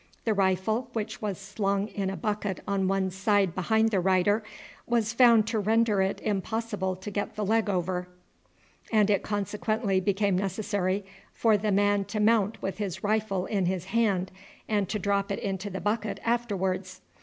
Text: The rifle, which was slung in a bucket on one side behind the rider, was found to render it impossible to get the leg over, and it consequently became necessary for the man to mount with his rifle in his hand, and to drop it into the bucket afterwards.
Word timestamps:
The 0.25 0.33
rifle, 0.33 0.89
which 0.93 1.21
was 1.21 1.37
slung 1.37 1.87
in 1.89 2.09
a 2.09 2.17
bucket 2.17 2.61
on 2.67 2.87
one 2.87 3.11
side 3.11 3.53
behind 3.53 3.91
the 3.91 3.99
rider, 3.99 4.41
was 4.87 5.13
found 5.13 5.45
to 5.49 5.59
render 5.59 6.01
it 6.01 6.19
impossible 6.21 6.95
to 6.95 7.11
get 7.11 7.35
the 7.35 7.45
leg 7.45 7.69
over, 7.69 8.07
and 8.91 9.11
it 9.11 9.21
consequently 9.21 9.99
became 9.99 10.35
necessary 10.35 11.05
for 11.35 11.55
the 11.55 11.71
man 11.71 12.05
to 12.05 12.19
mount 12.19 12.59
with 12.63 12.79
his 12.79 13.03
rifle 13.03 13.45
in 13.45 13.67
his 13.67 13.85
hand, 13.93 14.31
and 14.67 14.89
to 14.89 14.97
drop 14.97 15.31
it 15.31 15.37
into 15.37 15.69
the 15.69 15.79
bucket 15.79 16.19
afterwards. 16.25 17.01